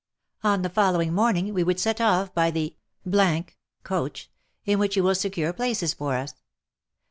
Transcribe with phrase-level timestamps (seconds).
[0.43, 2.75] On the following morning we would set off by the
[3.83, 4.31] coach,
[4.65, 6.33] in which you will secure places for us.